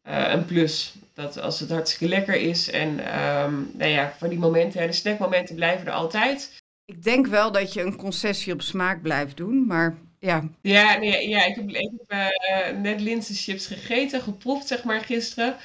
[0.09, 0.95] uh, een plus.
[1.13, 5.55] Dat als het hartstikke lekker is en ehm, nou ja, voor die momenten, de snackmomenten
[5.55, 6.63] blijven er altijd.
[6.85, 10.49] Ik denk wel dat je een concessie op smaak blijft doen, maar ja.
[10.61, 15.57] Ja, nee, ja ik heb, ik heb net linzenchips gegeten, geproefd zeg maar gisteren.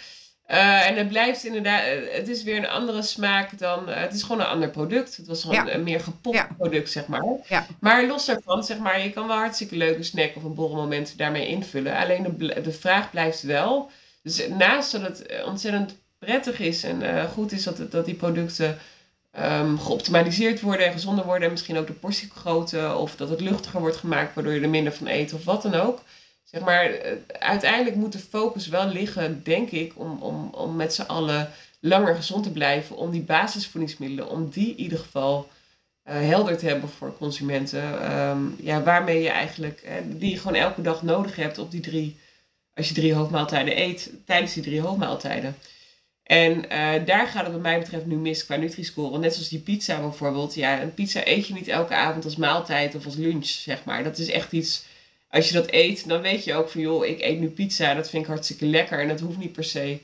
[0.51, 4.23] Uh, en het blijft inderdaad, het is weer een andere smaak dan, uh, het is
[4.23, 5.17] gewoon een ander product.
[5.17, 6.49] Het was gewoon een meer gepopt ja.
[6.57, 7.23] product, zeg maar.
[7.47, 7.65] Ja.
[7.79, 11.47] Maar los daarvan, zeg maar, je kan wel hartstikke leuke snack of een borrelmoment daarmee
[11.47, 11.95] invullen.
[11.95, 13.91] Alleen de, de vraag blijft wel.
[14.23, 18.77] Dus naast dat het ontzettend prettig is en uh, goed is dat, dat die producten
[19.39, 21.43] um, geoptimaliseerd worden en gezonder worden.
[21.43, 24.93] En misschien ook de portiegrootte of dat het luchtiger wordt gemaakt, waardoor je er minder
[24.93, 26.01] van eet of wat dan ook
[26.51, 30.93] zeg maar, eh, uiteindelijk moet de focus wel liggen, denk ik, om, om, om met
[30.93, 32.97] z'n allen langer gezond te blijven.
[32.97, 35.49] Om die basisvoedingsmiddelen, om die in ieder geval
[36.09, 38.17] uh, helder te hebben voor consumenten.
[38.19, 41.81] Um, ja, waarmee je eigenlijk, uh, die je gewoon elke dag nodig hebt op die
[41.81, 42.17] drie,
[42.73, 45.55] als je drie hoofdmaaltijden eet, tijdens die drie hoofdmaaltijden.
[46.23, 49.17] En uh, daar gaat het wat mij betreft nu mis qua Nutri-score.
[49.17, 50.55] Net zoals die pizza bijvoorbeeld.
[50.55, 54.03] Ja, een pizza eet je niet elke avond als maaltijd of als lunch, zeg maar.
[54.03, 54.83] Dat is echt iets
[55.29, 58.09] als je dat eet, dan weet je ook van joh, ik eet nu pizza, dat
[58.09, 58.99] vind ik hartstikke lekker.
[58.99, 59.99] En dat hoeft niet per se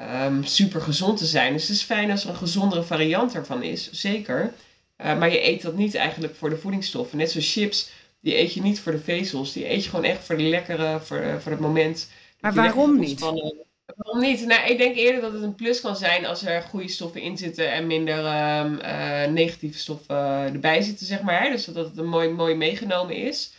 [0.00, 1.52] um, super gezond te zijn.
[1.52, 4.52] Dus het is fijn als er een gezondere variant ervan is, zeker.
[4.98, 7.18] Uh, maar je eet dat niet eigenlijk voor de voedingsstoffen.
[7.18, 9.52] Net zoals chips, die eet je niet voor de vezels.
[9.52, 12.10] Die eet je gewoon echt voor de lekkere, voor, uh, voor het moment.
[12.40, 13.20] Maar waarom niet?
[13.20, 14.46] Waarom niet?
[14.46, 17.36] Nou, ik denk eerder dat het een plus kan zijn als er goede stoffen in
[17.36, 20.16] zitten en minder um, uh, negatieve stoffen
[20.52, 21.50] erbij zitten, zeg maar.
[21.50, 23.54] Dus dat het een mooi, mooi meegenomen is.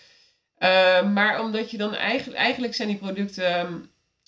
[0.60, 3.60] Uh, maar omdat je dan eigenlijk, eigenlijk zijn die producten,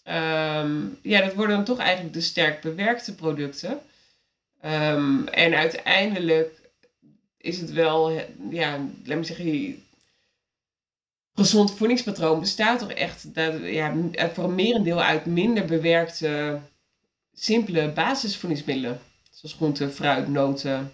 [0.04, 3.82] um, ja, dat worden dan toch eigenlijk de sterk bewerkte producten.
[4.66, 6.72] Um, en uiteindelijk
[7.38, 8.12] is het wel,
[8.50, 9.84] ja, laat me zeggen,
[11.34, 13.96] gezond voedingspatroon bestaat toch echt dat, ja,
[14.34, 16.60] voor een merendeel uit minder bewerkte,
[17.34, 19.00] simpele basisvoedingsmiddelen.
[19.32, 20.94] Zoals groenten, fruit, noten,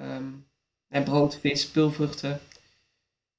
[0.00, 0.46] um,
[0.88, 2.40] en brood, vis, pulvruchten,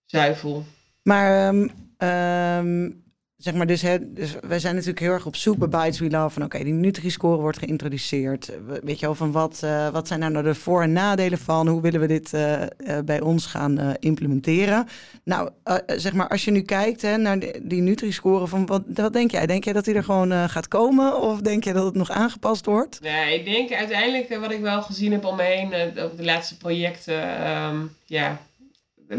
[0.06, 0.66] zuivel.
[1.04, 3.02] Maar um,
[3.44, 6.10] zeg maar, dus, hè, dus wij zijn natuurlijk heel erg op zoek bij Bites We
[6.10, 6.30] Love.
[6.30, 8.52] Van oké, die Nutri-score wordt geïntroduceerd.
[8.84, 11.68] Weet je wel, van wat, uh, wat zijn nou de voor- en nadelen van?
[11.68, 12.68] Hoe willen we dit uh, uh,
[13.06, 14.88] bij ons gaan implementeren?
[15.24, 15.50] Nou,
[15.86, 19.32] zeg maar, als je nu kijkt hè, naar die, die Nutri-score, van wat, wat denk
[19.32, 19.46] jij?
[19.46, 21.22] Denk jij dat die er gewoon gaat komen?
[21.22, 23.02] Of denk je dat het nog aangepast wordt?
[23.02, 26.58] Nee, ik denk uiteindelijk wat ik wel gezien heb om me heen op de laatste
[26.58, 28.42] projecten, um, ja,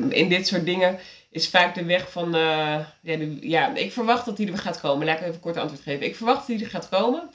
[0.09, 0.99] in dit soort dingen
[1.35, 2.37] is vaak de weg van.
[2.37, 2.79] Uh,
[3.41, 5.07] ja, ik verwacht dat die er gaat komen.
[5.07, 6.07] Laat ik even kort antwoord geven.
[6.07, 7.31] Ik verwacht dat die er gaat komen.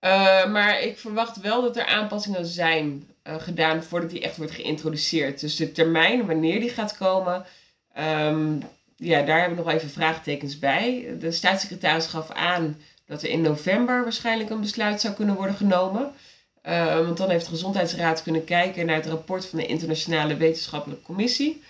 [0.00, 4.52] Uh, maar ik verwacht wel dat er aanpassingen zijn uh, gedaan voordat die echt wordt
[4.52, 5.40] geïntroduceerd.
[5.40, 7.44] Dus de termijn, wanneer die gaat komen,
[7.98, 8.62] um,
[8.96, 11.16] ja, daar hebben we nog even vraagtekens bij.
[11.18, 16.12] De staatssecretaris gaf aan dat er in november waarschijnlijk een besluit zou kunnen worden genomen.
[17.04, 21.62] want dan heeft de Gezondheidsraad kunnen kijken naar het rapport van de Internationale Wetenschappelijke Commissie.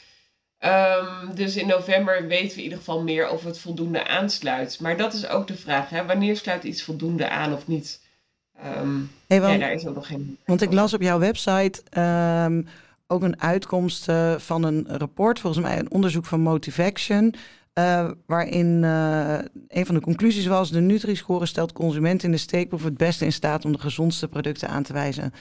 [0.65, 4.81] Um, dus in november weten we in ieder geval meer of het voldoende aansluit.
[4.81, 6.07] Maar dat is ook de vraag, hè?
[6.07, 8.01] wanneer sluit iets voldoende aan of niet?
[8.79, 10.39] Um, hey, want, ja, daar is ook nog geen...
[10.45, 11.83] Want ik las op jouw website
[12.45, 12.67] um,
[13.07, 17.35] ook een uitkomst uh, van een rapport, volgens mij een onderzoek van Motivaction...
[17.75, 22.85] Uh, waarin uh, een van de conclusies was: de Nutri-score stelt consumenten in de steekproef
[22.85, 25.33] het beste in staat om de gezondste producten aan te wijzen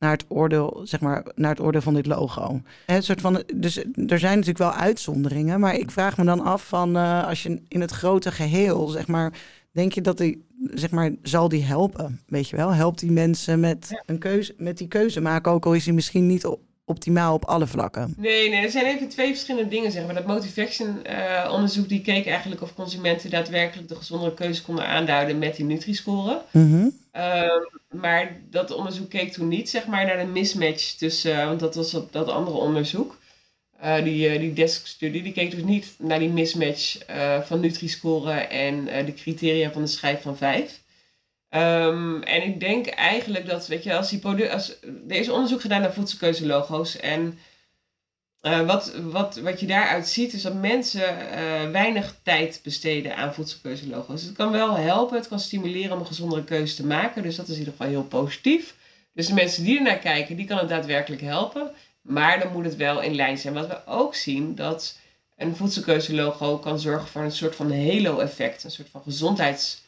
[0.00, 2.60] naar het oordeel, zeg maar, naar het oordeel van dit logo.
[2.86, 6.66] Het soort van, dus er zijn natuurlijk wel uitzonderingen, maar ik vraag me dan af
[6.66, 9.32] van uh, als je in het grote geheel, zeg maar,
[9.72, 12.20] denk je dat die, zeg maar, zal die helpen?
[12.26, 15.74] Weet je wel, helpt die mensen met een keuze, met die keuze maken, ook al
[15.74, 18.14] is die misschien niet op, optimaal op alle vlakken.
[18.16, 19.92] Nee, nee, er zijn even twee verschillende dingen.
[19.92, 20.14] Zeg maar.
[20.14, 25.38] Dat Motivation uh, onderzoek die keek eigenlijk of consumenten daadwerkelijk de gezondere keuze konden aanduiden
[25.38, 26.42] met die Nutri-score.
[26.50, 26.92] Mm -hmm.
[27.16, 31.60] uh, maar dat onderzoek keek toen niet zeg maar, naar de mismatch tussen, uh, want
[31.60, 33.18] dat was dat, dat andere onderzoek.
[33.84, 36.98] Uh, die, die desk-studie, die keek dus niet naar die mismatch
[37.46, 40.80] van Nutri-score en de criteria van de schijf van 5.
[41.54, 45.80] Um, en ik denk eigenlijk dat, weet je, als die als, er is onderzoek gedaan
[45.80, 46.96] naar voedselkeuzelogo's.
[46.96, 47.38] En
[48.42, 53.34] uh, wat, wat, wat je daaruit ziet, is dat mensen uh, weinig tijd besteden aan
[53.34, 54.22] voedselkeuzelogo's.
[54.22, 57.22] Het kan wel helpen, het kan stimuleren om een gezondere keuze te maken.
[57.22, 58.74] Dus dat is in ieder geval heel positief.
[59.12, 61.70] Dus de mensen die ernaar kijken, die kan het daadwerkelijk helpen.
[62.02, 63.54] Maar dan moet het wel in lijn zijn.
[63.54, 64.98] Wat we ook zien, dat
[65.36, 68.64] een voedselkeuzelogo kan zorgen voor een soort van halo-effect.
[68.64, 69.82] Een soort van gezondheids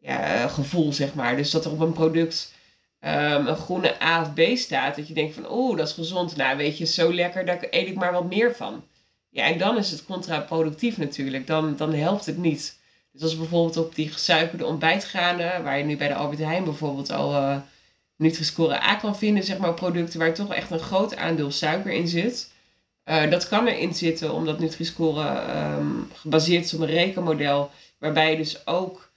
[0.00, 1.36] ja, gevoel, zeg maar.
[1.36, 2.54] Dus dat er op een product
[3.00, 4.96] um, een groene A of B staat.
[4.96, 6.36] Dat je denkt van, oeh, dat is gezond.
[6.36, 8.84] Nou, weet je, zo lekker, daar eet ik maar wat meer van.
[9.30, 11.46] Ja, en dan is het contraproductief natuurlijk.
[11.46, 12.78] Dan, dan helpt het niet.
[13.12, 17.10] Dus als bijvoorbeeld op die gesuikerde ontbijtgranen, waar je nu bij de Albert Heijn bijvoorbeeld
[17.10, 17.56] al uh,
[18.16, 22.08] Nutri-Score A kan vinden, zeg maar producten waar toch echt een groot aandeel suiker in
[22.08, 22.50] zit.
[23.30, 25.42] Dat kan erin zitten omdat Nutri-Score
[25.76, 29.07] um, gebaseerd is op een rekenmodel, waarbij je dus ook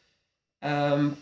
[0.66, 1.18] um,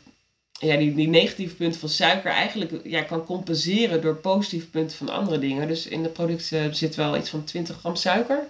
[0.59, 5.09] ja, die, die negatieve punten van suiker eigenlijk ja, kan compenseren door positieve punten van
[5.09, 5.67] andere dingen.
[5.67, 8.47] Dus in het product uh, zit wel iets van 20 gram suiker.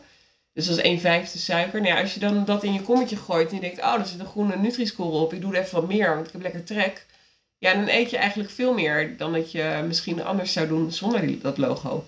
[0.53, 1.81] Dus dat is 1 vijfde suiker.
[1.81, 4.05] Nou ja, als je dan dat in je kommetje gooit en je denkt, oh, er
[4.05, 6.63] zit een groene Nutri-score op, ik doe er even wat meer, want ik heb lekker
[6.63, 7.05] trek.
[7.57, 11.41] Ja, dan eet je eigenlijk veel meer dan dat je misschien anders zou doen zonder
[11.41, 12.05] dat logo.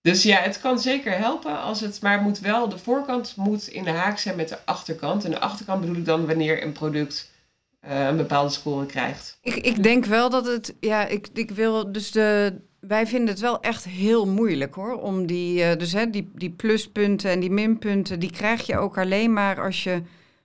[0.00, 3.84] Dus ja, het kan zeker helpen, als het, maar moet wel, de voorkant moet in
[3.84, 5.24] de haak zijn met de achterkant.
[5.24, 7.30] En de achterkant bedoel ik dan wanneer een product
[7.80, 9.38] een bepaalde score krijgt.
[9.42, 13.40] Ik, ik denk wel dat het, ja, ik, ik wil dus de, wij vinden het
[13.40, 15.00] wel echt heel moeilijk hoor.
[15.00, 18.98] Om die, uh, dus hè, die, die pluspunten en die minpunten, die krijg je ook
[18.98, 20.02] alleen maar als je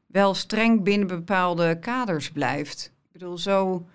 [0.07, 2.91] wel streng binnen bepaalde kaders blijft.
[3.05, 3.85] Ik bedoel, zo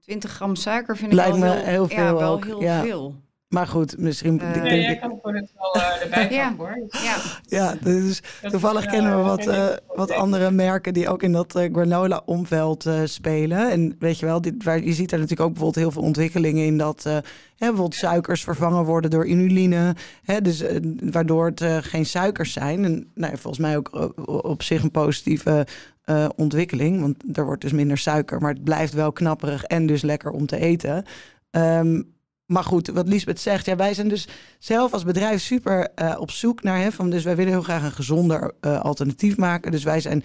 [0.00, 2.82] 20 gram suiker vind ik wel me heel, heel veel ja, wel ook, heel ja.
[2.82, 3.14] veel.
[3.50, 4.40] Maar goed, misschien...
[4.40, 6.54] Eh, ik Ja, denk jij kan het product wel uh, erbij Ja.
[6.56, 6.78] hoor.
[6.90, 11.08] Ja, ja, dus Dat toevallig is, uh, kennen we wat, eh, wat andere merken die
[11.08, 13.70] ook in dat eh, granola-omveld eh, spelen.
[13.70, 16.64] En weet je wel, dit, waar, je ziet daar natuurlijk ook bijvoorbeeld heel veel ontwikkelingen
[16.64, 17.22] in dat eh, hè,
[17.56, 19.94] bijvoorbeeld suikers vervangen worden door inuline.
[20.24, 20.76] Hè, dus, eh,
[21.10, 22.84] waardoor het eh, geen suikers zijn.
[22.84, 25.66] En nou, ja, volgens mij ook eh, op zich een positieve
[26.04, 27.00] eh, ontwikkeling.
[27.00, 30.46] Want er wordt dus minder suiker, maar het blijft wel knapperig en dus lekker om
[30.46, 31.04] te eten.
[31.50, 32.02] Ehm,
[32.50, 36.30] maar goed, wat Lisbeth zegt, ja, wij zijn dus zelf als bedrijf super eh, op
[36.30, 36.78] zoek naar.
[36.78, 39.70] Hè, van, dus wij willen heel graag een gezonder eh, alternatief maken.
[39.70, 40.22] Dus wij zijn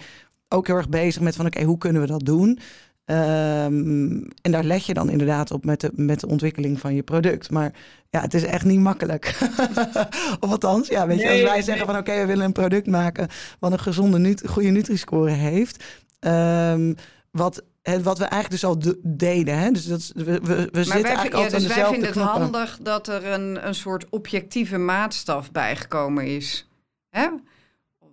[0.48, 2.58] ook heel erg bezig met van oké, hoe kunnen we dat doen?
[3.04, 7.02] Ehm, en daar let je dan inderdaad op met de, met de ontwikkeling van je
[7.02, 7.50] product.
[7.50, 7.72] Maar
[8.10, 9.38] ja, het is echt niet makkelijk.
[10.40, 11.62] of althans, ja, weet je, als wij nee.
[11.62, 15.84] zeggen van oké, we willen een product maken wat een gezonde, nut, goede Nutri-score heeft.
[16.18, 16.94] Ehm,
[17.30, 19.58] wat, het, wat we eigenlijk dus al deden.
[19.58, 19.70] Hè?
[19.70, 22.18] Dus dat we, we, we zitten maar wij, eigenlijk ja, altijd dus wij vinden het
[22.18, 26.68] handig dat er een, een soort objectieve maatstaf bijgekomen is.
[27.10, 27.28] Hè?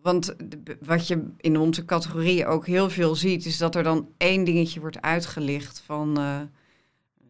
[0.01, 4.09] Want de- wat je in onze categorie ook heel veel ziet, is dat er dan
[4.17, 6.39] één dingetje wordt uitgelicht van eh,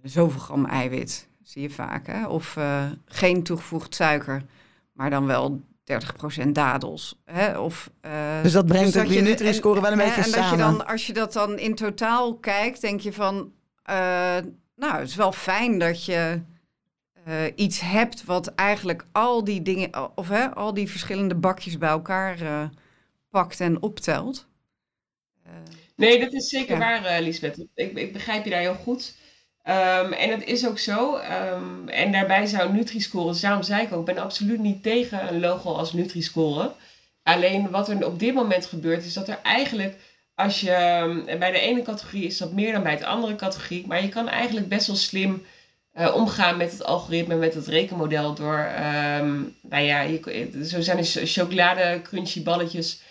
[0.04, 1.28] zoveel gram eiwit.
[1.44, 2.28] Zie je vaak, hè?
[2.28, 4.46] Of eh, geen toegevoegd suiker,
[4.94, 7.20] maar dan wel 30% dadels.
[7.26, 7.60] Hè?
[7.60, 10.46] Of, eh, Dus dat brengt dat het Nutri-score wel een en- beetje en dat je
[10.58, 10.58] samen.
[10.78, 13.52] dan, als je dat dan in totaal kijkt, denk je van...
[13.84, 13.96] eh,
[14.76, 16.42] nou, het is wel fijn dat je
[17.24, 19.90] eh, iets hebt wat eigenlijk al die dingen...
[20.18, 22.64] of hè, al die verschillende bakjes bij elkaar eh,
[23.30, 24.48] pakt en optelt.
[25.44, 25.52] Eh,
[25.96, 27.02] Nee, dat is zeker Ja.
[27.02, 27.66] waar, Lisbeth.
[27.76, 29.16] Ik, ik begrijp je daar heel goed.
[29.64, 31.16] Ehm, en het is ook zo.
[31.16, 35.74] ehm, en daarbij zou Nutri-score, zei ik ook, ik ben absoluut niet tegen een logo
[35.74, 36.72] als Nutri-score.
[37.24, 39.96] Alleen wat er op dit moment gebeurt, is dat er eigenlijk,
[40.36, 43.88] als je ehm, bij de ene categorie is dat meer dan bij de andere categorie,
[43.88, 45.46] maar je kan eigenlijk best wel slim
[45.92, 48.72] eh, omgaan met het algoritme, met het rekenmodel door,
[49.62, 53.02] nou ja, je, zo zijn er chocolade crunchy balletjes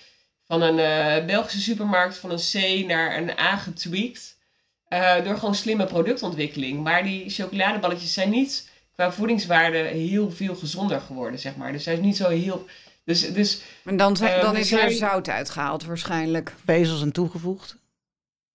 [0.44, 4.36] van een eh, Belgische supermarkt van een C naar een A getweakt.
[4.92, 6.82] Eh, door gewoon slimme productontwikkeling.
[6.82, 11.72] Maar die chocoladeballetjes zijn niet qua voedingswaarde heel veel gezonder geworden, zeg maar.
[11.72, 12.66] Dus hij is niet zo heel...
[13.04, 16.54] Dus, dus maar dan, zijn- Eh, dan we is er zout uitgehaald waarschijnlijk.
[16.64, 17.76] Vezels en toegevoegd.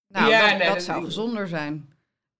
[0.08, 1.90] Nou, Ja, dat, nee, dat dat- zou gezonder zijn.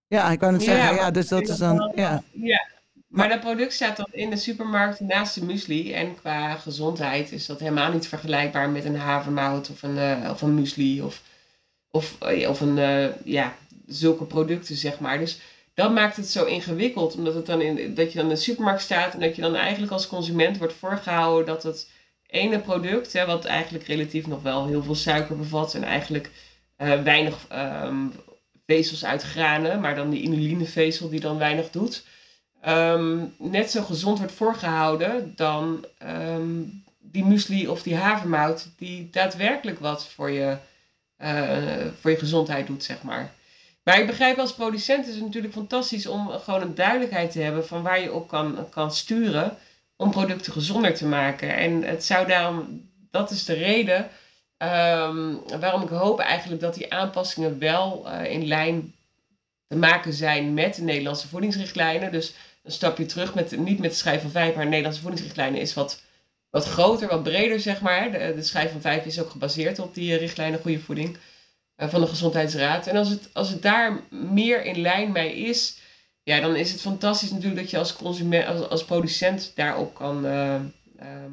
[0.08, 1.92] Ja, ik wou net Ja, zeggen, ja, maar- dus dat is dan...
[1.96, 2.24] Ja.
[2.32, 2.68] Ja,
[3.08, 5.94] maar dat product staat dan in de supermarkt naast de muesli.
[5.94, 10.42] En qua gezondheid is dat helemaal niet vergelijkbaar met een havermout of een, eh, of
[10.42, 11.02] een muesli.
[11.02, 11.22] Of,
[11.92, 13.56] of, of een, eh, ja,
[13.88, 15.20] zulke producten, zeg maar.
[15.20, 15.40] Dus
[15.74, 17.16] dat maakt het zo ingewikkeld.
[17.16, 19.56] Omdat het dan in, dat je dan in de supermarkt staat en dat je dan
[19.56, 21.90] eigenlijk als consument wordt voorgehouden dat het
[22.28, 26.32] ene product, hè, wat eigenlijk relatief nog wel heel veel suiker bevat en eigenlijk
[26.76, 28.08] eh, weinig ehm,
[28.66, 32.06] vezels uit granen, maar dan die inulinevezel die dan weinig doet,
[32.62, 36.62] ehm, net zo gezond wordt voorgehouden dan ehm,
[37.00, 40.58] die muesli of die havermout die daadwerkelijk wat voor je,
[41.18, 43.34] eh, voor je gezondheid doet, zeg maar.
[43.88, 47.68] Maar ik begrijp als producent is het natuurlijk fantastisch om gewoon een duidelijkheid te hebben
[47.68, 49.58] van waar je op kan, kan sturen
[49.96, 51.56] om producten gezonder te maken.
[51.56, 54.10] En het zou daarom, dat is de reden
[54.58, 58.94] ehm, waarom ik hoop eigenlijk dat die aanpassingen wel eh, in lijn
[59.68, 62.12] te maken zijn met de Nederlandse voedingsrichtlijnen.
[62.12, 65.62] Dus een stapje terug, met, niet met de schijf van vijf, maar de Nederlandse voedingsrichtlijnen
[65.62, 66.02] is wat,
[66.50, 68.12] wat groter, wat breder, zeg maar.
[68.12, 71.18] De, de schijf van vijf is ook gebaseerd op die eh, richtlijnen goede voeding
[71.78, 72.88] van de Gezondheidsraad.
[72.88, 75.78] En als het, als het daar meer in lijn mee is,
[76.24, 80.26] ja, dan is het fantastisch natuurlijk dat je als, consument, als, als producent daarop kan
[80.26, 80.56] eh,
[80.98, 81.32] ehm,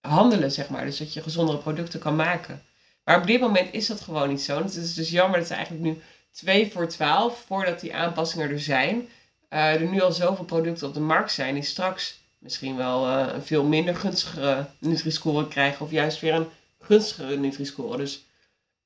[0.00, 0.84] handelen, zeg maar.
[0.84, 2.62] Dus dat je gezondere producten kan maken.
[3.04, 4.62] Maar op dit moment is dat gewoon niet zo.
[4.62, 8.60] Het is dus jammer dat er eigenlijk nu 2 voor 12, voordat die aanpassingen er
[8.60, 9.08] zijn,
[9.50, 13.42] uh, er nu al zoveel producten op de markt zijn die straks misschien wel een
[13.42, 16.48] veel minder gunstigere Nutri-score krijgen of juist weer een
[16.80, 17.96] gunstigere Nutri-score.
[17.96, 18.24] Dus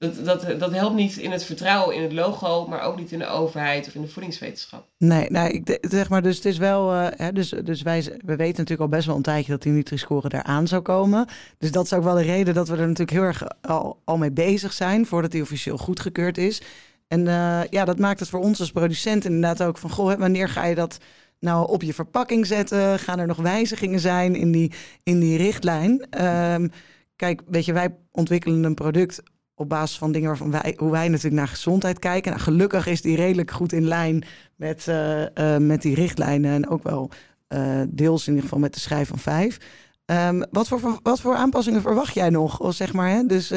[0.02, 3.26] dat, dat, helpt niet in het vertrouwen in het logo, maar ook niet in de
[3.26, 4.86] overheid of in de voedingswetenschap.
[4.98, 8.36] Nee, nou, ik zeg maar, dus het is wel, uh, hè, dus, dus wij we
[8.36, 11.26] weten natuurlijk al best wel een tijdje dat die Nutri-score eraan zou komen.
[11.58, 14.16] Dus dat is ook wel de reden dat we er natuurlijk heel erg al, al
[14.16, 16.62] mee bezig zijn voordat die officieel goedgekeurd is.
[17.08, 20.48] En uh, ja, dat maakt het voor ons als producent inderdaad ook van, goh, wanneer
[20.48, 20.98] ga je dat
[21.38, 22.98] nou op je verpakking zetten?
[22.98, 26.22] Gaan er nog wijzigingen zijn in die, in die richtlijn?
[26.24, 26.70] Um,
[27.16, 29.22] kijk, weet je, wij ontwikkelen een product
[29.54, 32.30] op basis van dingen waarvan wij, hoe wij natuurlijk naar gezondheid kijken.
[32.30, 34.24] Nou, gelukkig is die redelijk goed in lijn
[34.56, 37.10] met, uh, uh, met die richtlijnen en ook wel
[37.48, 39.58] uh, deels in ieder geval met de schijf van vijf.
[40.06, 42.60] Um, wat, voor, wat voor aanpassingen verwacht jij nog?
[42.60, 43.26] Of zeg maar, hè?
[43.26, 43.52] Dus,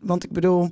[0.00, 0.68] want ik bedoel,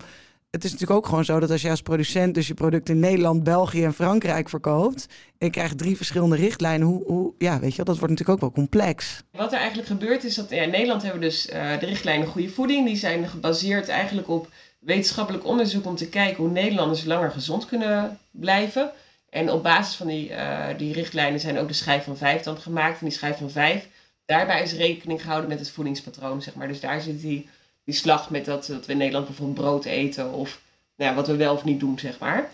[0.57, 3.01] het is natuurlijk ook gewoon zo dat als je als producent dus je product in
[3.01, 5.07] Nederland, België en Frankrijk verkoopt,
[5.38, 8.40] en je krijgt drie verschillende richtlijnen, hoe, hoe, ja, weet je, dat wordt natuurlijk ook
[8.40, 9.23] wel complex.
[9.31, 12.49] Wat er eigenlijk gebeurt is dat in Nederland hebben we dus uh, de richtlijnen goede
[12.49, 17.66] voeding, die zijn gebaseerd eigenlijk op wetenschappelijk onderzoek om te kijken hoe Nederlanders langer gezond
[17.66, 18.90] kunnen blijven.
[19.31, 22.59] En op basis van die, uh, die richtlijnen zijn ook de schijf van vijf dan
[22.59, 23.01] gemaakt.
[23.01, 23.88] En die schijf van vijf,
[24.25, 26.69] daarbij is rekening gehouden met het voedingspatroon, zeg maar.
[26.69, 27.49] Dus daar zit die
[27.87, 30.61] die slag met dat, dat we in Nederland bijvoorbeeld brood eten of
[30.96, 32.51] nou ja, wat we wel of niet doen, zeg maar.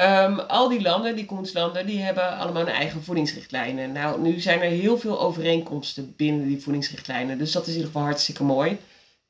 [0.00, 3.92] Um, al die landen, die koenslanden, die hebben allemaal een eigen voedingsrichtlijnen.
[3.92, 7.38] Nou, nu zijn er heel veel overeenkomsten binnen die voedingsrichtlijnen.
[7.38, 8.78] Dus dat is in ieder geval hartstikke mooi.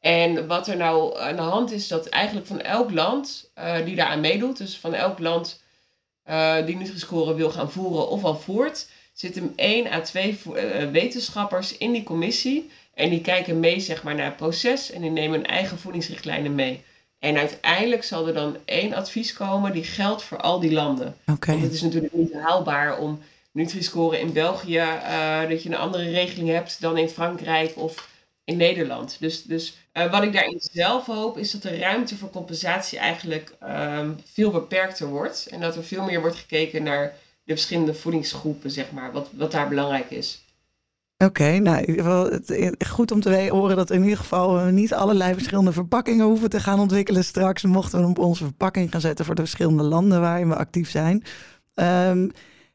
[0.00, 3.94] En wat er nou aan de hand is, dat eigenlijk van elk land uh, die
[3.94, 5.62] daaraan meedoet, dus van elk land
[6.30, 11.76] uh, die Nutri-score wil gaan voeren of al voert, zitten één à twee uh, wetenschappers
[11.76, 15.38] in die commissie en die kijken mee zeg maar, naar het proces en die nemen
[15.38, 16.82] hun eigen voedingsrichtlijnen mee.
[17.18, 21.16] En uiteindelijk zal er dan één advies komen die geldt voor al die landen.
[21.26, 21.54] Okay.
[21.54, 23.20] Want het is natuurlijk niet haalbaar om
[23.52, 28.08] Nutri-score in België, uh, dat je een andere regeling hebt dan in Frankrijk of
[28.44, 29.16] in Nederland.
[29.20, 33.52] Dus, dus uh, wat ik daarin zelf hoop, is dat de ruimte voor compensatie eigenlijk
[33.62, 35.46] um, veel beperkter wordt.
[35.50, 39.52] En dat er veel meer wordt gekeken naar de verschillende voedingsgroepen, zeg maar, wat, wat
[39.52, 40.42] daar belangrijk is.
[41.24, 42.02] Oké, nou
[42.32, 46.50] het, goed om te horen dat in ieder geval we niet allerlei verschillende verpakkingen hoeven
[46.50, 47.62] te gaan ontwikkelen straks.
[47.62, 51.22] Mochten we op onze verpakking gaan zetten voor de verschillende landen waarin we actief zijn.
[51.74, 52.30] Um,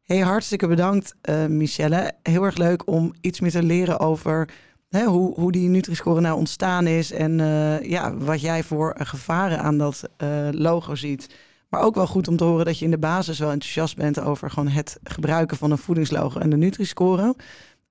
[0.05, 2.11] hartstikke bedankt uh, Michelle.
[2.23, 4.49] Heel erg leuk om iets meer te leren over
[4.89, 7.11] hè, hoe, hoe die Nutri-score nou ontstaan is.
[7.11, 7.37] En
[7.83, 10.09] ja, wat jij voor gevaren aan dat
[10.51, 11.35] logo ziet.
[11.69, 14.19] Maar ook wel goed om te horen dat je in de basis wel enthousiast bent
[14.19, 17.35] over gewoon het gebruiken van een voedingslogo en de Nutri-score.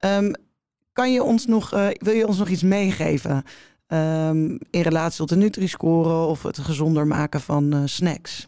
[0.04, 0.34] Um,
[0.92, 3.44] kan je ons nog, uh, wil je ons nog iets meegeven
[3.88, 8.46] um, in relatie tot de Nutri-score of het gezonder maken van uh, snacks?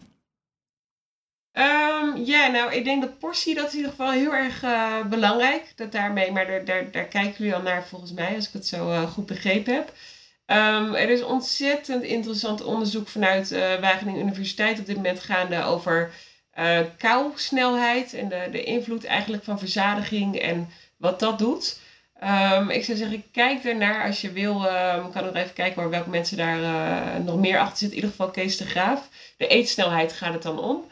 [1.53, 5.07] Um, ja, nou, ik denk dat portie, dat is in ieder geval heel erg uh,
[5.07, 5.73] belangrijk.
[5.77, 8.67] Dat daarmee, maar daar, daar, daar kijken jullie al naar volgens mij, als ik het
[8.67, 9.93] zo goed begrepen heb.
[10.95, 16.11] Er is ontzettend interessant onderzoek vanuit Wageningen Universiteit op dit moment gaande over
[16.99, 20.69] kousnelheid en de, de invloed eigenlijk van verzadiging en
[21.05, 21.81] wat dat doet.
[22.23, 24.55] Um, ik zou zeggen, kijk ernaar als je wil.
[24.55, 27.99] Um, kan nog even kijken waar welke mensen daar uh, nog meer achter zitten.
[27.99, 29.09] In ieder geval Kees de Graaf.
[29.37, 30.85] De eetsnelheid gaat het dan om.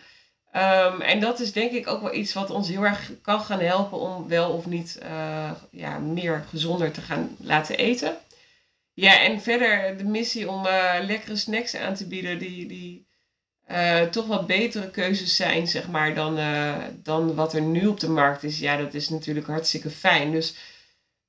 [0.57, 3.61] Um, en dat is denk ik ook wel iets wat ons heel erg kan gaan
[3.61, 8.17] helpen om wel of niet uh, ja, meer gezonder te gaan laten eten.
[8.95, 13.07] Ja, en verder de missie om uh, lekkere snacks aan te bieden die, die
[14.11, 16.39] toch wat betere keuzes zijn, zeg maar, dan,
[17.03, 18.59] dan wat er nu op de markt is.
[18.59, 20.31] Ja, dat is natuurlijk hartstikke fijn.
[20.31, 20.55] Dus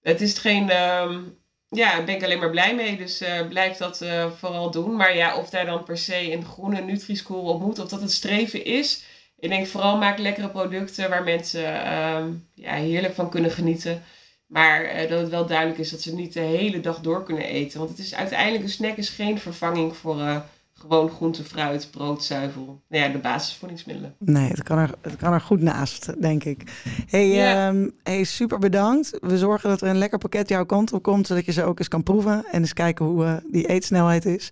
[0.02, 0.69] het is geen.
[1.02, 1.38] Um,
[1.69, 2.98] ja, daar ben ik alleen maar blij mee.
[2.98, 4.06] Dus uh, blijf dat
[4.38, 4.96] vooral doen.
[4.96, 8.12] Maar ja, of daar dan per se een groene Nutri-score op moet, of dat het
[8.12, 9.04] streven is.
[9.39, 14.04] Ik denk vooral maak lekkere producten waar mensen um, ja, heerlijk van kunnen genieten.
[14.48, 17.80] Maar dat het wel duidelijk is dat ze niet de hele dag door kunnen eten.
[17.80, 20.43] Want het is uiteindelijk een snack is geen vervanging voor
[20.88, 22.82] gewoon groente, fruit, brood, zuivel.
[22.88, 24.15] Nou ja, de basisvoedingsmiddelen.
[24.19, 26.81] Nee, het kan er, het kan er goed naast, denk ik.
[27.08, 27.67] Hey, ja.
[27.67, 29.17] um, hey, super bedankt.
[29.21, 31.79] We zorgen dat er een lekker pakket jouw kant op komt, zodat je ze ook
[31.79, 34.52] eens kan proeven en eens kijken hoe uh, die eetsnelheid is.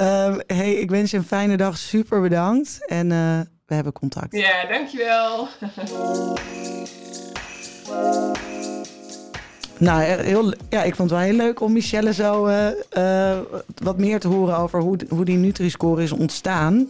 [0.00, 1.78] Um, hey, ik wens je een fijne dag.
[1.78, 2.86] Super bedankt.
[2.86, 4.36] En uh, we hebben contact.
[4.36, 5.48] Ja, dankjewel.
[9.78, 12.66] Nou, heel, ja, ik vond het wel heel leuk om Michelle zo uh,
[12.98, 13.38] uh,
[13.82, 16.88] wat meer te horen over hoe, hoe die Nutri-score is ontstaan.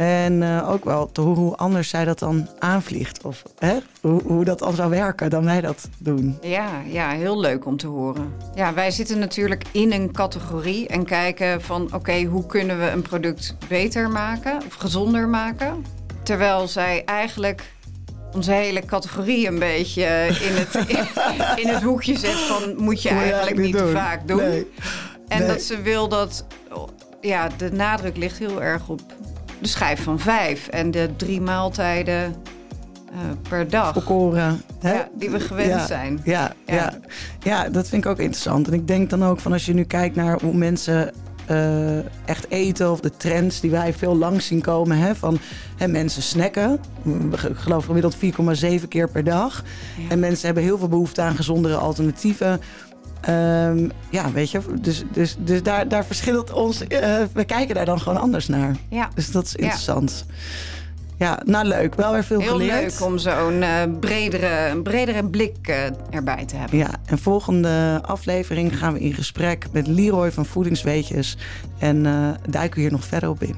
[0.00, 3.22] En eh, ook wel te horen hoe anders zij dat dan aanvliegt.
[3.24, 6.38] Of hè, hoe, hoe dat dan zou werken dan wij dat doen.
[6.42, 8.32] Ja, ja, heel leuk om te horen.
[8.54, 13.02] Ja, wij zitten natuurlijk in een categorie en kijken van oké, hoe kunnen we een
[13.02, 15.84] product beter maken of gezonder maken?
[16.22, 17.72] Terwijl zij eigenlijk
[18.34, 20.74] onze hele categorie een beetje in het,
[21.62, 24.36] in, het hoekje zet van moet je eigenlijk niet te vaak doen.
[24.36, 24.66] Nee.
[25.28, 25.48] En Nee.
[25.48, 26.44] dat ze wil dat,
[27.20, 29.00] ja, de nadruk ligt heel erg op
[29.60, 32.34] de schijf van vijf en de drie maaltijden
[33.12, 33.18] eh,
[33.48, 33.94] per dag.
[34.80, 34.92] Hè?
[34.92, 36.20] Ja, die we gewend Ja, zijn.
[36.24, 36.74] Ja, Ja.
[36.74, 36.98] ja.
[37.42, 37.68] Ja.
[37.68, 38.66] dat vind ik ook interessant.
[38.66, 41.12] En ik denk dan ook van als je nu kijkt naar hoe mensen
[41.50, 44.98] eh, echt eten of de trends die wij veel langs zien komen.
[44.98, 45.38] Hè, van
[45.76, 46.80] hè, mensen snacken.
[47.32, 49.62] Ge- geloof gemiddeld 4,7 keer per dag.
[49.98, 50.08] Ja.
[50.08, 52.60] En mensen hebben heel veel behoefte aan gezondere alternatieven.
[53.20, 56.86] Ehm, ja, weet je, dus, dus, dus daar, daar verschilt ons.
[56.86, 58.76] eh, we kijken daar dan gewoon anders naar.
[58.88, 60.24] Ja, Dus dat is interessant.
[60.28, 60.34] Ja,
[61.44, 61.94] nou leuk.
[61.94, 62.80] Wel weer veel heel geleerd.
[62.80, 65.76] leuk om zo'n eh, bredere, een bredere blik eh,
[66.10, 66.78] erbij te hebben.
[66.78, 71.36] Ja, en volgende aflevering gaan we in gesprek met Leroy van Voedingsweetjes.
[71.78, 73.56] En eh duiken we hier nog verder op in.